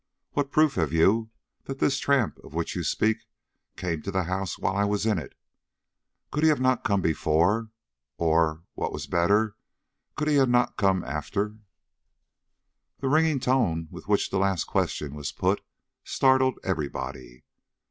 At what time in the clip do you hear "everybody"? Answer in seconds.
16.63-17.43